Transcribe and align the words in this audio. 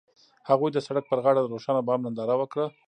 هغوی 0.49 0.69
د 0.73 0.77
سړک 0.87 1.03
پر 1.07 1.19
غاړه 1.23 1.39
د 1.41 1.47
روښانه 1.53 1.81
بام 1.87 1.99
ننداره 2.05 2.35
وکړه. 2.37 2.65